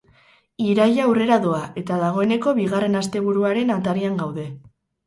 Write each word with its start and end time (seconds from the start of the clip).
Iraila 0.67 1.03
aurrera 1.09 1.37
doa 1.45 1.61
eta 1.83 2.01
dagoeneko 2.07 2.57
bigarren 2.63 3.03
asteburuaren 3.05 3.79
atarian 3.79 4.23
gaude. 4.27 4.53